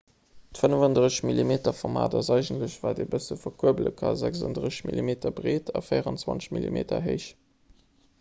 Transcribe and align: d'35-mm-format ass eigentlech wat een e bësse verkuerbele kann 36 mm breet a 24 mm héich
d'35-mm-format 0.57 2.15
ass 2.21 2.31
eigentlech 2.35 2.77
wat 2.85 3.01
een 3.03 3.09
e 3.09 3.11
bësse 3.15 3.37
verkuerbele 3.43 3.91
kann 3.99 4.17
36 4.23 4.81
mm 4.95 5.13
breet 5.41 5.71
a 5.81 5.85
24 5.91 6.49
mm 6.55 7.03
héich 7.09 7.29